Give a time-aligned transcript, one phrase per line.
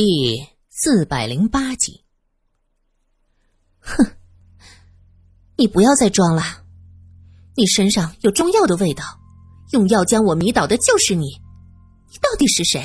[0.00, 2.04] 第四百零八集。
[3.80, 4.06] 哼，
[5.56, 6.62] 你不要再装了，
[7.56, 9.02] 你身上有中药的味道，
[9.72, 11.26] 用药将我迷倒的就是你，
[12.12, 12.80] 你到底是谁？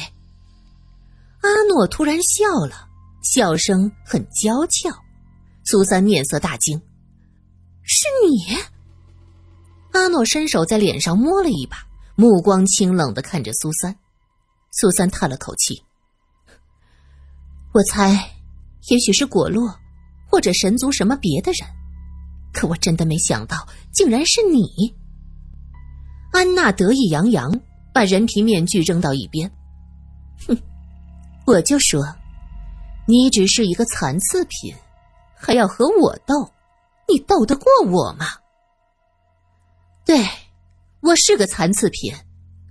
[1.42, 2.90] 阿诺突然笑了，
[3.22, 4.90] 笑声很娇俏。
[5.66, 6.82] 苏三面色大惊
[7.86, 8.58] ：“是你？”
[9.94, 11.78] 阿诺伸手在脸上摸了一把，
[12.16, 13.96] 目光清冷的看着苏三。
[14.72, 15.84] 苏三叹了口气。
[17.74, 18.30] 我猜，
[18.90, 19.74] 也许是果洛，
[20.30, 21.68] 或者神族什么别的人，
[22.54, 24.96] 可我真的没想到，竟然是你。
[26.32, 27.52] 安娜得意洋洋，
[27.92, 29.52] 把人皮面具扔到一边。
[30.48, 30.56] 哼，
[31.48, 32.04] 我就说，
[33.08, 34.72] 你只是一个残次品，
[35.36, 36.52] 还要和我斗，
[37.10, 38.28] 你斗得过我吗？
[40.06, 40.24] 对，
[41.02, 42.14] 我是个残次品，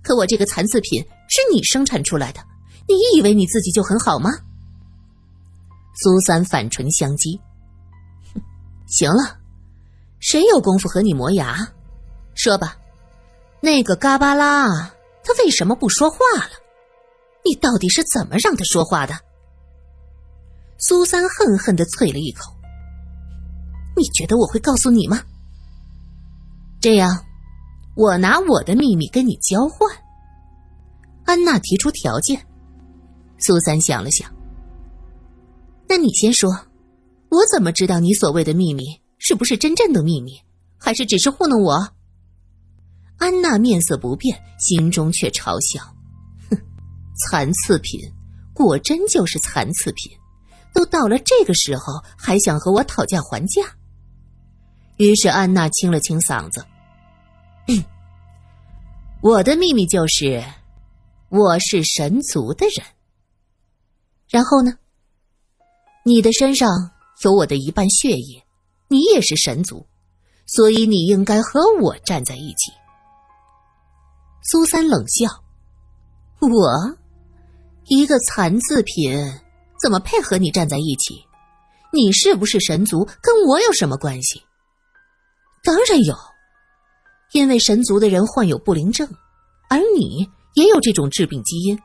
[0.01, 2.39] 可我这个残次品是你生产出来的，
[2.87, 4.31] 你以为你自己就很好吗？
[5.95, 7.39] 苏三反唇相讥
[8.87, 9.37] ：“行了，
[10.19, 11.55] 谁有功夫和你磨牙？
[12.35, 12.77] 说吧，
[13.61, 14.67] 那个嘎巴拉
[15.23, 16.49] 他为什么不说话了？
[17.45, 19.13] 你到底是怎么让他说话的？”
[20.79, 22.51] 苏三恨恨的啐了一口
[23.95, 25.21] ：“你觉得我会告诉你吗？
[26.81, 27.23] 这样，
[27.95, 29.89] 我拿我的秘密跟你交换。”
[31.25, 32.45] 安娜提出条件，
[33.37, 34.29] 苏三想了想。
[35.95, 36.49] 那你先说，
[37.29, 38.83] 我怎么知道你所谓的秘密
[39.19, 40.31] 是不是真正的秘密，
[40.75, 41.87] 还是只是糊弄我？
[43.19, 45.83] 安娜面色不变，心中却嘲笑
[46.49, 46.57] ：“哼，
[47.29, 48.01] 残次品，
[48.55, 50.11] 果真就是残次品，
[50.73, 53.61] 都到了这个时候还想和我讨价还价。”
[54.97, 56.65] 于是安娜清了清嗓子
[59.21, 60.43] ：“我的秘密就是，
[61.29, 62.83] 我是神族的人。
[64.27, 64.73] 然后呢？”
[66.05, 66.69] 你的身上
[67.23, 68.43] 有我的一半血液，
[68.89, 69.85] 你也是神族，
[70.45, 72.71] 所以你应该和我站在一起。
[74.43, 75.29] 苏三冷笑
[76.41, 76.97] ：“我
[77.85, 79.17] 一个残次品，
[79.81, 81.23] 怎么配和你站在一起？
[81.93, 84.43] 你是不是神族，跟我有什么关系？
[85.63, 86.13] 当然有，
[87.31, 89.07] 因为神族的人患有不灵症，
[89.69, 91.79] 而你也有这种致病基因。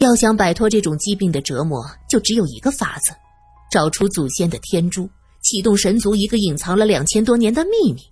[0.00, 3.14] 要想摆脱这种疾病的折磨，就只有一个法子。”
[3.70, 5.08] 找出祖先的天珠，
[5.44, 8.02] 启动神族一个隐藏了两千多年的秘密，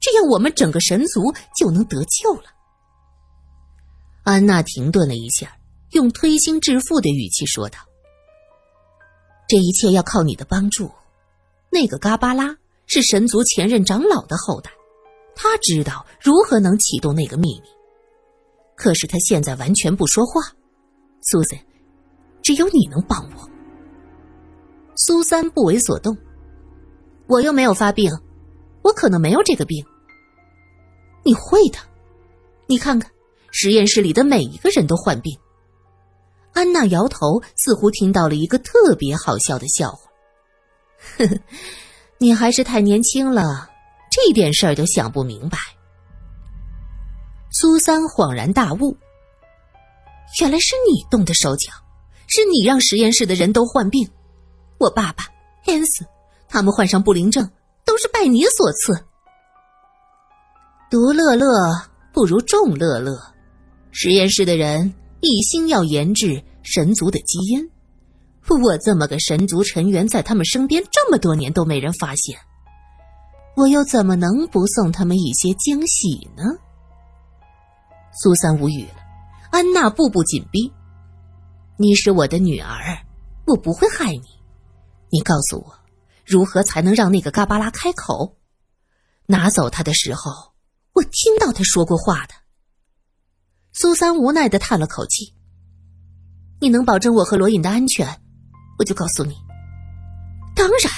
[0.00, 2.46] 这样我们整个神族就能得救了。
[4.24, 5.56] 安娜停顿了一下，
[5.92, 7.78] 用推心置腹的语气说道
[9.46, 10.90] ：“这一切要靠你的帮助。
[11.70, 12.56] 那个嘎巴拉
[12.86, 14.72] 是神族前任长老的后代，
[15.36, 17.68] 他知道如何能启动那个秘密。
[18.74, 20.42] 可是他现在完全不说话。
[21.24, 21.58] 苏森，
[22.42, 23.50] 只有你能帮我。”
[24.96, 26.16] 苏三不为所动，
[27.26, 28.12] 我又没有发病，
[28.82, 29.84] 我可能没有这个病。
[31.24, 31.78] 你会的，
[32.66, 33.10] 你看看，
[33.50, 35.36] 实验室里的每一个人都患病。
[36.52, 40.10] 安娜摇头，似乎听到了一个特别好笑的笑话。
[41.18, 41.38] 呵呵，
[42.18, 43.68] 你还是太年轻了，
[44.10, 45.58] 这点事儿都想不明白。
[47.50, 48.96] 苏三恍然大悟，
[50.40, 51.72] 原来是你动的手脚，
[52.26, 54.08] 是你让实验室的人都患病。
[54.78, 55.24] 我爸爸、
[55.66, 56.04] 恩斯，
[56.48, 57.48] 他们患上不灵症，
[57.84, 59.04] 都是拜你所赐。
[60.90, 61.46] 独乐乐
[62.12, 63.16] 不如众乐乐，
[63.90, 67.70] 实验室的人一心要研制神族的基因。
[68.62, 72.38] 我这么个神族成员，在他们身边这么多年都没人发现，
[73.56, 76.44] 我又怎么能不送他们一些惊喜呢？
[78.22, 79.03] 苏三无语了，
[79.54, 80.72] 安娜步步紧逼
[81.78, 83.06] ：“你是我的女儿，
[83.46, 84.24] 我不会害你。”
[85.12, 85.78] 你告诉我，
[86.26, 88.36] 如何才能让那个嘎巴拉开口？
[89.26, 90.32] 拿走他的时候，
[90.94, 92.34] 我听到他说过话的。
[93.72, 95.32] 苏三无奈的叹了口气。
[96.60, 98.08] 你能保证我和罗隐的安全，
[98.80, 99.36] 我就告诉你。
[100.56, 100.92] 当然，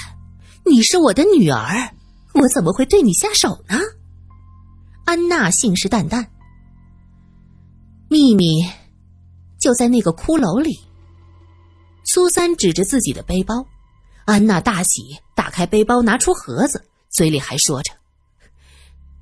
[0.65, 1.93] 你是我的女儿，
[2.33, 3.77] 我怎么会对你下手呢？
[5.05, 6.25] 安娜信誓旦旦。
[8.09, 8.63] 秘密
[9.59, 10.79] 就在那个骷髅里。
[12.05, 13.65] 苏三指着自己的背包。
[14.25, 17.93] 安娜大喜，打开背包，拿出盒子，嘴里还说着：“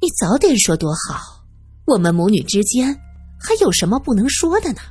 [0.02, 1.44] 你早点说多好，
[1.86, 3.00] 我们母女之间
[3.40, 4.82] 还有什么不能说的呢？”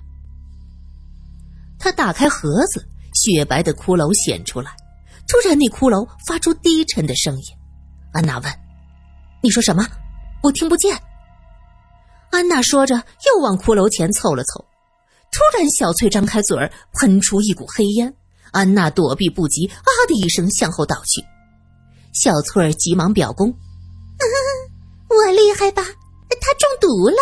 [1.80, 4.70] 他打开盒子，雪白的骷髅显出来。
[5.26, 7.44] 突然，那骷髅发出低沉的声音。
[8.12, 8.52] 安娜问
[9.42, 9.84] ：“你说什么？
[10.42, 10.96] 我听不见。”
[12.34, 14.64] 安娜说着，又往骷髅前凑了凑。
[15.30, 18.12] 突然，小翠张开嘴儿，喷出一股黑烟。
[18.50, 21.24] 安娜躲避不及，啊的一声向后倒去。
[22.12, 23.54] 小翠儿急忙表功
[25.08, 25.84] ：“我厉害吧？
[26.40, 27.16] 她中毒了。”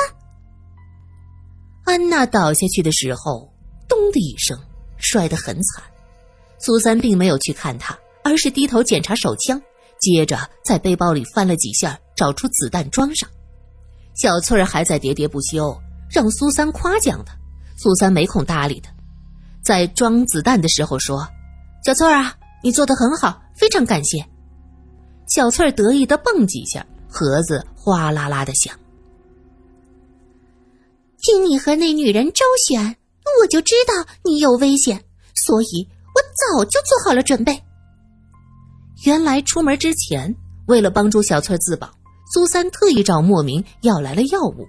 [1.85, 3.53] 安娜倒下去的时候，
[3.87, 4.58] 咚的一声，
[4.97, 5.85] 摔得很惨。
[6.58, 9.61] 苏三并没有去看她，而是低头检查手枪，
[10.00, 13.29] 接着在背包里翻了几下，找出子弹装上。
[14.14, 15.76] 小翠儿还在喋喋不休，
[16.11, 17.35] 让苏三夸奖她。
[17.76, 18.93] 苏三没空搭理他，
[19.61, 21.26] 在装子弹的时候说
[21.85, 24.25] ：“小翠儿啊，你做的很好，非常感谢。”
[25.26, 28.79] 小翠儿得意的蹦几下，盒子哗啦啦的响。
[31.23, 32.97] 听你和那女人周旋，
[33.41, 35.03] 我就知道你有危险，
[35.35, 37.61] 所以我早就做好了准备。
[39.05, 40.32] 原来出门之前，
[40.67, 41.91] 为了帮助小翠自保，
[42.32, 44.67] 苏三特意找莫名要来了药物，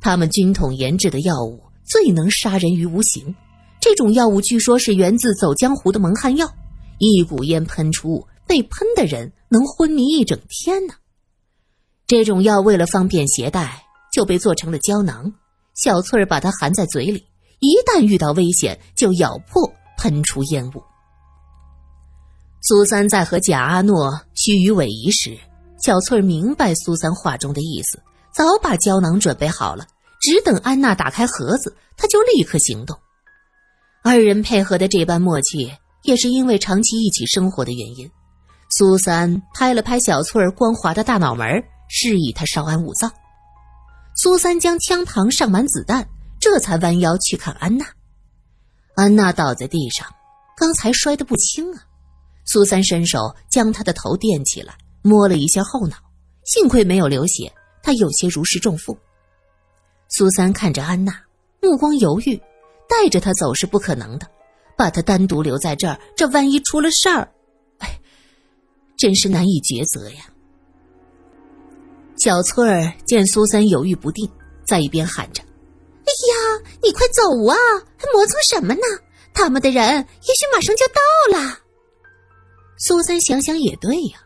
[0.00, 1.62] 他们军统研制的药物。
[1.86, 3.36] 最能杀人于无形，
[3.78, 6.50] 这种药物据说是源自走江湖的蒙汗药，
[6.98, 10.94] 一股烟喷出，被喷的人能昏迷一整天呢。
[12.06, 15.30] 这种药为了方便携带，就被做成了胶囊。
[15.74, 17.26] 小翠儿把它含在嘴里，
[17.60, 20.82] 一旦遇到危险，就咬破，喷出烟雾。
[22.62, 25.38] 苏三在和贾阿诺虚与委蛇时，
[25.84, 28.02] 小翠明白苏三话中的意思，
[28.32, 29.86] 早把胶囊准备好了。
[30.18, 32.98] 只等安娜打开盒子，他就立刻行动。
[34.02, 35.70] 二人配合的这般默契，
[36.00, 38.10] 也是因为长期一起生活的原因。
[38.70, 41.46] 苏三拍了拍小翠光滑的大脑门，
[41.90, 43.10] 示意她稍安勿躁。
[44.16, 46.08] 苏三将枪膛上满子弹，
[46.40, 47.84] 这才弯腰去看安娜。
[48.96, 50.06] 安娜倒在地上，
[50.56, 51.82] 刚才摔得不轻啊。
[52.46, 54.74] 苏三伸手将她的头垫起来，
[55.06, 55.96] 摸了一下后脑，
[56.44, 57.52] 幸亏没有流血，
[57.82, 58.96] 他有些如释重负。
[60.08, 61.12] 苏三看着安娜，
[61.60, 62.40] 目光犹豫，
[62.88, 64.26] 带着她走是不可能的，
[64.78, 67.30] 把她单独留在这儿，这万一出了事儿，
[67.80, 68.00] 哎，
[68.96, 70.24] 真是难以抉择呀。
[72.16, 74.26] 小翠儿见苏三犹豫不定，
[74.66, 75.42] 在一边喊着
[76.00, 77.54] ：“哎呀，你快走啊！
[77.98, 78.80] 还磨蹭什么呢？
[79.34, 81.58] 他们的人也许马上就到了。”
[82.78, 84.23] 苏三想想也对呀，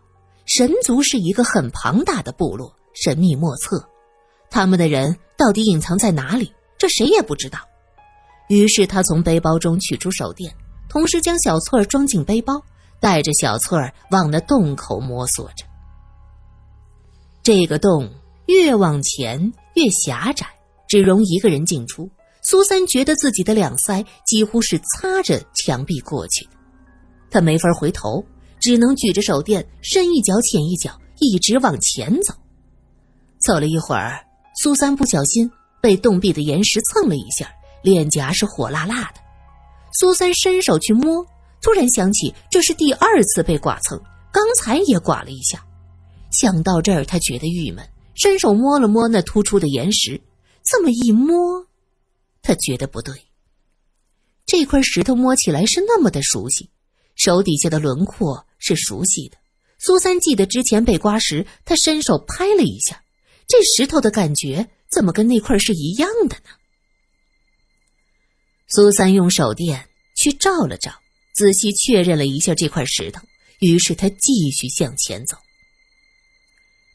[0.48, 3.86] 神族是一个很庞大的部落，神秘莫测。
[4.50, 6.50] 他们的人到底隐藏在哪里？
[6.78, 7.58] 这谁也不知道。
[8.48, 10.50] 于是他从背包中取出手电，
[10.88, 12.62] 同时将小翠儿装进背包，
[12.98, 15.66] 带着小翠儿往那洞口摸索着。
[17.42, 18.10] 这个洞
[18.46, 20.46] 越往前越狭窄，
[20.88, 22.10] 只容一个人进出。
[22.40, 26.52] 苏三觉得自己的两腮几乎是擦着墙壁过去的，
[27.30, 28.24] 他没法回头，
[28.69, 32.35] 只能举着手电，深一脚浅一脚，一直往前走。
[33.38, 34.23] 走了一会儿。
[34.61, 35.50] 苏三不小心
[35.81, 37.50] 被洞壁的岩石蹭了一下，
[37.82, 39.20] 脸颊是火辣辣的。
[39.99, 41.25] 苏三伸手去摸，
[41.62, 43.99] 突然想起这是第二次被剐蹭，
[44.31, 45.65] 刚才也剐了一下。
[46.31, 50.20] 想到这儿，他觉得郁闷，伸手摸了摸那突出的岩石。
[50.62, 51.67] 这么一摸，
[52.43, 53.15] 他觉得不对。
[54.44, 56.69] 这块石头摸起来是那么的熟悉，
[57.19, 59.37] 手底下的轮廓是熟悉的。
[59.79, 63.05] 苏三记得之前被刮时，他伸手拍了一下。
[63.47, 66.50] 这石头的感觉怎么跟那块是一样的呢？
[68.69, 70.93] 苏三用手电去照了照，
[71.35, 73.20] 仔细确认了一下这块石头，
[73.60, 75.37] 于是他继续向前走。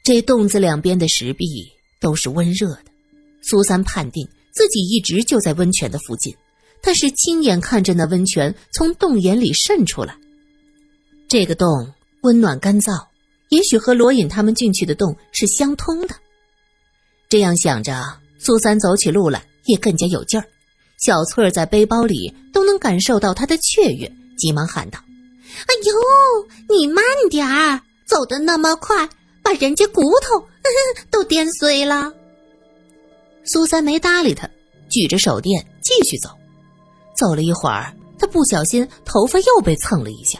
[0.03, 2.86] 这洞子两边的石壁都是温热的，
[3.42, 6.36] 苏三判定自己一直就在温泉的附近，
[6.84, 10.16] 他是亲眼看着那温泉从洞眼里渗出来。
[11.30, 13.08] 这个洞温暖干燥，
[13.50, 16.16] 也许和罗隐他们进去的洞是相通的。
[17.30, 20.46] 这样想着，苏三走起路来也更加有劲儿。
[21.00, 25.00] 小翠儿在背包里都能感受到他的雀跃，急忙喊道
[25.66, 29.10] ：“哎呦，你慢点儿，走的那么快，
[29.42, 30.48] 把人家骨头
[31.10, 32.13] 都颠碎了。”
[33.46, 34.50] 苏三没搭理他，
[34.90, 36.30] 举着手电继续走。
[37.15, 40.39] 走了一会儿，他不小心头发又被蹭了一下，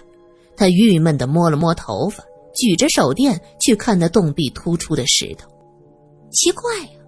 [0.56, 2.24] 他郁闷地摸了摸头发，
[2.56, 5.50] 举着手电去看那洞壁突出的石头。
[6.32, 7.00] 奇怪呀，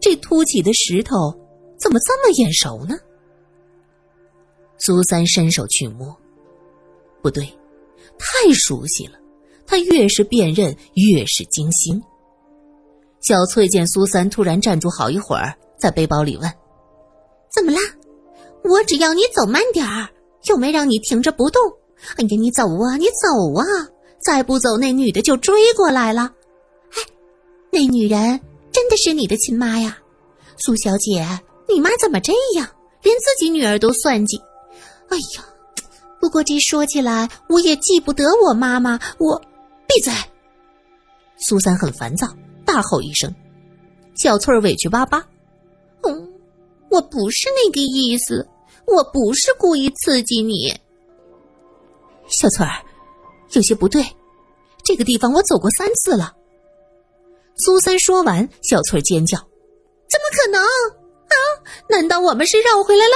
[0.00, 1.32] 这凸起的石头
[1.78, 2.96] 怎么这么眼熟呢？
[4.78, 6.14] 苏三伸手去摸，
[7.22, 7.44] 不对，
[8.18, 9.18] 太熟悉了。
[9.66, 12.02] 他越是辨认，越是惊心。
[13.22, 16.52] 小翠见苏三突然站住好一会儿，在背包里问
[17.50, 17.78] ：“怎么啦？
[18.64, 20.08] 我只要你走慢点儿，
[20.48, 21.62] 又没让你停着不动。
[22.16, 23.64] 哎呀，你走啊，你走啊！
[24.24, 26.32] 再不走，那女的就追过来了。
[26.92, 27.02] 哎，
[27.70, 28.40] 那女人。”
[28.74, 29.96] 真的是你的亲妈呀，
[30.56, 31.24] 苏小姐，
[31.68, 32.68] 你妈怎么这样？
[33.04, 34.36] 连自己女儿都算计。
[35.08, 35.44] 哎呀，
[36.20, 38.98] 不过这说起来，我也记不得我妈妈。
[39.18, 39.40] 我
[39.86, 40.12] 闭嘴！
[41.38, 42.26] 苏三很烦躁，
[42.64, 43.32] 大吼一声。
[44.16, 45.24] 小翠儿委屈巴巴
[46.02, 46.34] ：“嗯，
[46.90, 48.44] 我不是那个意思，
[48.86, 50.74] 我不是故意刺激你。”
[52.28, 52.72] 小翠儿，
[53.52, 54.04] 有些不对，
[54.82, 56.32] 这个地方我走过三次了。
[57.56, 59.38] 苏三说完，小翠儿尖叫
[60.10, 61.36] ：“怎么可能啊？
[61.88, 63.14] 难道我们是绕回来了？”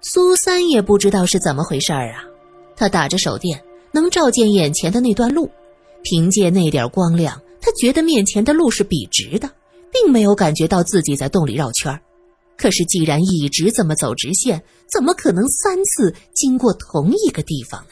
[0.00, 2.24] 苏三也不知道是怎么回事儿啊，
[2.74, 5.50] 他打着手电，能照见眼前的那段路，
[6.02, 7.40] 凭借那点光亮。
[7.60, 9.50] 他觉得面前的路是笔直的，
[9.92, 12.00] 并没有感觉到自己在洞里绕圈
[12.58, 14.62] 可是既然一直这么走直线，
[14.92, 17.90] 怎么可能三次经过同一个地方呢？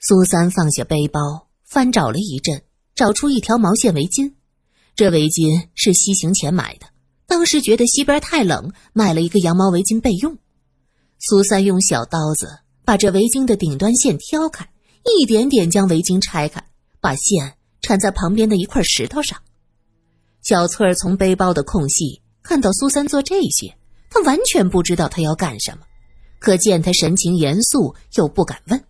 [0.00, 2.62] 苏三放下背包，翻找了一阵，
[2.94, 4.32] 找出一条毛线围巾。
[4.94, 6.86] 这围巾是西行前买的，
[7.26, 10.38] 当时觉得西边太冷，买了一个羊毛围巾备用。
[11.18, 14.70] 苏三用小刀子把这围巾的顶端线挑开，
[15.04, 16.64] 一点点将围巾拆开。
[17.00, 19.40] 把线缠在旁边的一块石头上，
[20.42, 23.76] 小翠儿从背包的空隙看到苏三做这些，
[24.08, 25.80] 他完全不知道他要干什么，
[26.38, 28.84] 可见他神情严肃，又不敢问。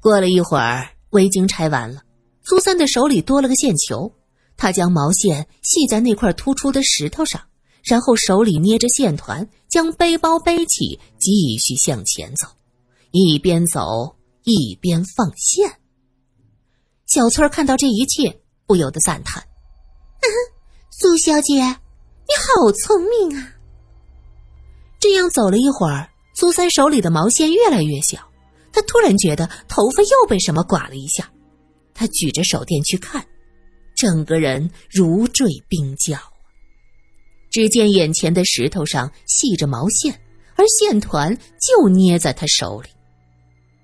[0.00, 2.00] 过了一会儿，围巾拆完了，
[2.42, 4.10] 苏三的手里多了个线球，
[4.56, 7.42] 他将毛线系在那块突出的石头上，
[7.84, 12.46] 然后手里捏着线团，将背包背起，继续向前走，
[13.10, 15.70] 一边走一边放线。
[17.04, 19.44] 小翠看到这一切，不由得赞叹
[20.90, 21.76] ：“苏小姐，
[22.30, 23.54] 你好聪明啊！”
[25.00, 28.18] 这样走了一会儿，苏三手里的毛线越来越小，
[28.72, 31.28] 他突然觉得头发又被什么刮了一下。
[31.92, 33.26] 他举着手电去看，
[33.96, 36.16] 整个人如坠冰窖。
[37.50, 40.16] 只见眼前的石头上系着毛线，
[40.54, 42.88] 而线团就捏在他手里。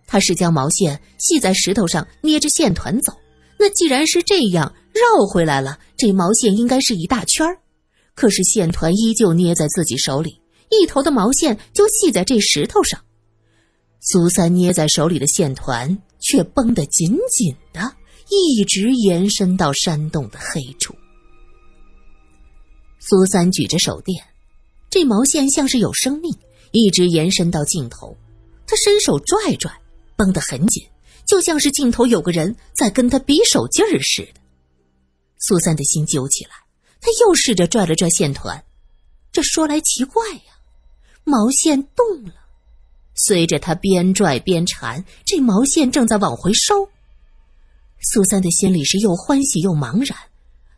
[0.07, 3.13] 他是将毛线系在石头上，捏着线团走。
[3.59, 7.59] 那既然是这样，绕回来了，这毛线应该是一大圈儿。
[8.17, 13.01] 可是线团依旧捏在自己手里，一头的毛线就系在这石头上。
[14.01, 17.93] 苏三捏在手里的线团却绷得紧紧的，
[18.31, 20.95] 一直延伸到山洞的黑处。
[22.99, 24.25] 苏三举着手电，
[24.91, 26.35] 这毛线像是有生命，
[26.73, 28.17] 一直延伸到尽头。
[28.67, 29.71] 他伸手拽拽，
[30.17, 30.83] 绷得很紧，
[31.29, 34.41] 就像是尽头有个人在跟他比手劲儿似的。
[35.39, 36.51] 苏三的心揪起来，
[37.01, 38.65] 他又试着拽了拽线团。
[39.33, 40.59] 这说来奇怪呀，
[41.25, 42.33] 毛线动了，
[43.15, 46.89] 随着他边拽边缠，这毛线正在往回收。
[48.01, 50.19] 苏三的心里是又欢喜又茫然，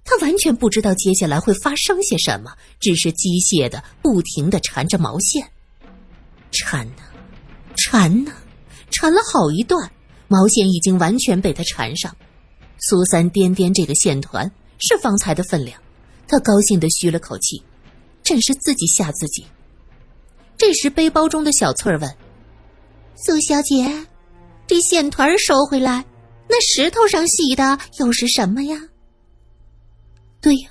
[0.04, 5.50] 他完全不知道接下来会发生些什么，只是机械的不停的缠着毛线，
[6.50, 7.02] 缠呢，
[7.76, 8.32] 缠呢，
[8.90, 9.92] 缠了好一段，
[10.26, 12.16] 毛线已经完全被他缠上。
[12.80, 15.80] 苏三掂掂这个线团，是方才的分量，
[16.28, 17.60] 他高兴的吁了口气，
[18.22, 19.44] 真是自己吓自己。
[20.58, 22.16] 这时，背包中的小翠儿问
[23.16, 24.06] ：“苏小姐，
[24.66, 26.04] 这线团收回来，
[26.48, 28.76] 那石头上系的又是什么呀
[30.42, 30.70] ？”“对呀，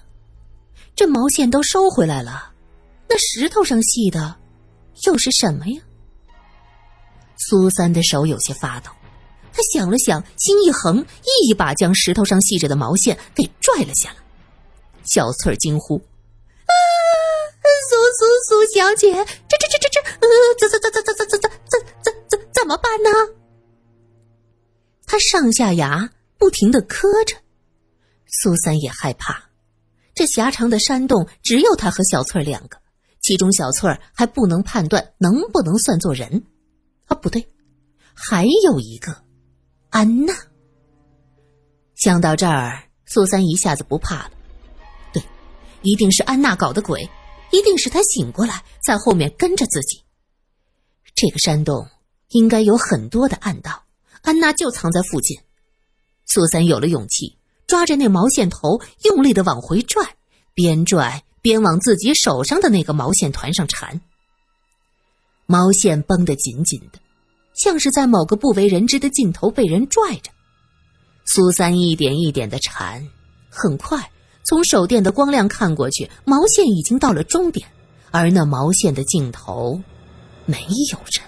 [0.96, 2.52] 这毛线都收回来了，
[3.10, 4.36] 那石头上系的
[5.06, 5.82] 又是什么呀？”
[7.50, 8.92] 苏三的手有些发抖。
[9.54, 11.04] 他想了想，心一横，
[11.48, 14.18] 一把将石头上系着的毛线给拽了下来。
[15.08, 15.96] 小翠儿惊呼
[16.68, 16.74] ：“啊，
[17.90, 19.12] 苏苏苏小姐，
[19.48, 20.28] 这这这这这，呃，
[20.60, 23.10] 怎怎怎怎怎怎怎怎怎怎怎么办呢？”
[25.08, 27.36] 他上下牙不停的磕着。
[28.28, 29.50] 苏三也害怕，
[30.14, 32.78] 这狭长的山洞只有他和小翠儿两个，
[33.22, 36.44] 其中小翠儿还不能判断能不能算作人。
[37.06, 37.48] 啊，不对，
[38.14, 39.16] 还有一个。
[39.90, 40.34] 安娜
[41.96, 44.32] 想到这儿，苏三一下子不怕了。
[45.82, 47.10] 一定是安娜搞的鬼，
[47.52, 50.04] 一定是她醒过来，在后面跟着自己。
[51.16, 51.88] 这个山洞
[52.30, 53.84] 应该有很多的暗道，
[54.22, 55.38] 安娜就藏在附近。
[56.26, 60.16] 苏三有了勇气，抓着那毛线头，用力的往回拽，
[60.54, 64.02] 边拽边往自己手上的那个毛线团上缠。
[65.46, 67.00] 毛线绷得紧紧的。
[67.56, 70.30] 像是在某个不为人知的尽头被人拽着，
[71.26, 73.10] 苏三一点一点的缠，
[73.50, 74.12] 很快
[74.48, 77.68] 从手电的光亮看过去，毛线已经到了终点，
[78.12, 79.82] 而那毛线的尽头，
[80.46, 80.58] 没
[80.90, 81.26] 有人，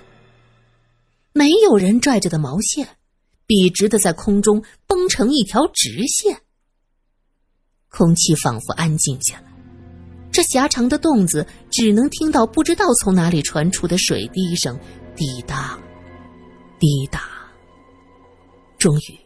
[1.34, 2.88] 没有人拽着的毛线，
[3.46, 6.40] 笔直的在空中绷成一条直线。
[7.90, 9.52] 空气仿佛安静下来，
[10.32, 14.80] 这狭长的洞子只能听到不知道从哪里传出的水滴声，
[15.18, 15.78] 滴答，
[16.80, 17.24] 滴答。
[18.78, 19.20] 终于，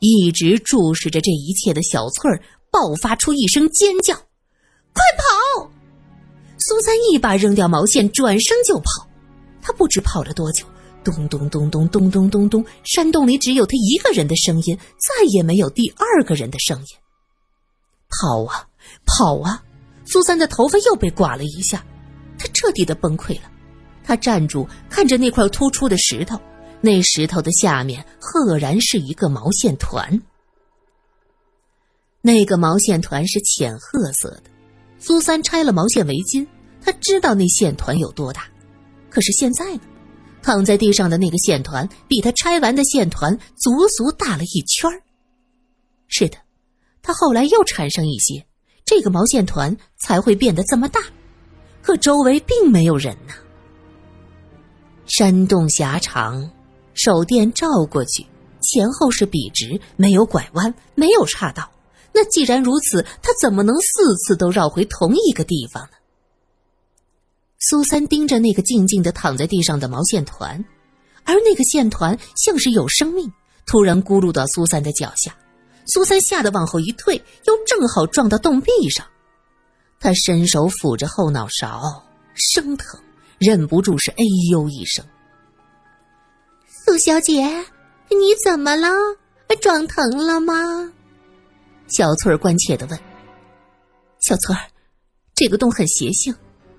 [0.00, 4.14] 一直注视着这一切的小翠儿爆发出一声尖叫
[4.94, 5.70] ：“快跑！”
[6.58, 9.08] 苏三一把扔掉毛线，转身就跑。
[9.62, 10.64] 他不知跑了多久，
[11.02, 16.86] 咚咚咚咚咚咚咚咚，山洞里只有他一个人的声音，再也没有第二个人的声音。
[18.08, 18.66] 跑啊，
[19.06, 19.62] 跑啊！
[20.04, 21.84] 苏三的头发又被刮了一下，
[22.38, 23.50] 他彻底的崩溃了。
[24.02, 26.40] 他站住，看着那块突出的石头，
[26.80, 30.20] 那石头的下面赫然是一个毛线团。
[32.22, 34.42] 那个毛线团是浅褐色的。
[34.98, 36.46] 苏三拆了毛线围巾，
[36.82, 38.44] 他知道那线团有多大。
[39.08, 39.80] 可是现在呢，
[40.42, 44.90] 躺在地上的那个线团比他拆完的线团足足大了一圈
[46.08, 46.36] 是的，
[47.02, 48.46] 他后来又缠上一些。
[48.84, 51.00] 这个毛线团才会变得这么大，
[51.80, 53.32] 可周围并没有人呢。
[55.06, 56.50] 山洞狭长，
[56.94, 58.26] 手电照过去，
[58.60, 61.70] 前后是笔直，没有拐弯，没有岔道。
[62.12, 65.90] 那既然如此，他怎么能四次都绕回同一个地方呢？
[67.58, 70.64] 苏三盯着那个静静的躺在地上的毛线团，
[71.24, 73.30] 而那个线团像是有生命，
[73.66, 75.36] 突然咕噜到苏三的脚下。
[75.86, 79.06] 苏三吓得往后一退，又正好撞到洞壁上。
[79.98, 82.02] 他伸手抚着后脑勺，
[82.34, 82.98] 生疼，
[83.38, 85.04] 忍不住是哎呦一声。
[86.66, 87.42] 苏小姐，
[88.08, 88.88] 你怎么了？
[89.60, 90.92] 撞疼了吗？
[91.90, 92.98] 小翠儿关切的问。
[94.20, 94.70] 小翠儿，
[95.34, 96.34] 这个洞很邪性，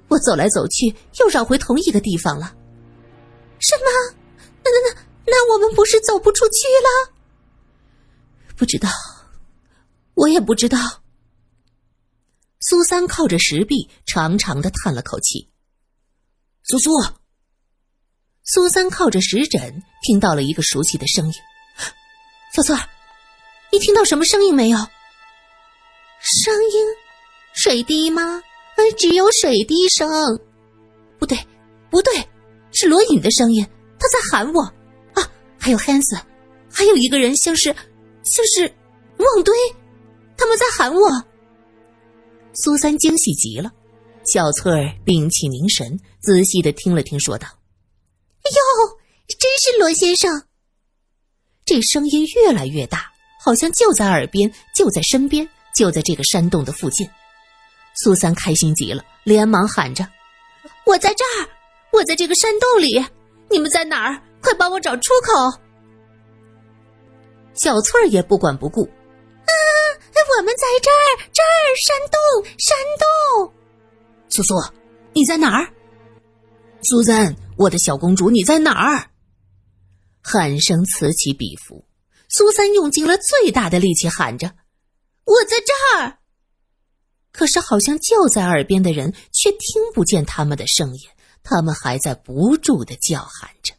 [0.08, 2.56] 我走来走去又绕回同一个地方了。
[3.60, 4.16] 什么？
[4.64, 7.14] 那那那那我们不是走不出去了？
[8.56, 8.90] 不知道，
[10.14, 10.78] 我也不知道。
[12.60, 15.50] 苏三靠着石壁，长长的叹了口气。
[16.64, 16.92] 苏苏，
[18.44, 21.34] 苏三靠着石枕，听到了一个熟悉的声音。
[22.54, 22.88] 小翠儿，
[23.72, 24.78] 你听到什么声音没有？
[26.22, 26.88] 声音，
[27.54, 28.42] 水滴吗？
[28.98, 30.10] 只有水滴声。
[31.20, 31.38] 不对，
[31.90, 32.14] 不对，
[32.72, 33.66] 是罗隐的声音，
[34.00, 34.62] 他在喊我。
[35.14, 36.20] 啊，还有 Hans，
[36.72, 37.76] 还有一个人，像是。
[38.24, 38.72] 像是
[39.18, 39.54] 旺堆，
[40.38, 41.24] 他们在喊我。
[42.54, 43.72] 苏三惊喜极了，
[44.26, 47.48] 小翠儿屏气凝神，仔细的听了听，说道
[48.46, 48.98] ：“哟，
[49.40, 50.44] 真是罗先生。”
[51.66, 53.12] 这声音越来越大，
[53.44, 57.08] 好像就在耳边，就在身边，就在这个山洞的附近。
[57.96, 60.08] 苏三开心极了，连忙喊着
[60.86, 61.50] ：“我在这儿，
[61.92, 63.06] 我在这个山洞里，
[63.50, 64.22] 你们在哪儿？
[64.42, 65.60] 快帮我找出口！”
[67.54, 69.52] 小翠儿也不管不顾，啊！
[70.38, 72.18] 我们在这儿，这儿山洞，
[72.58, 73.54] 山洞。
[74.30, 74.56] 苏苏，
[75.14, 75.68] 你在哪儿？
[76.84, 79.10] 苏三，我的小公主，你在哪儿？
[80.24, 81.86] 喊声此起彼伏，
[82.30, 84.50] 苏三用尽了最大的力气喊着
[85.32, 86.18] ：“我在这儿。”
[87.32, 89.60] 可是，好像就在耳边的人却听
[89.94, 91.10] 不见他们的声音，
[91.44, 93.74] 他们还在不住的叫喊着。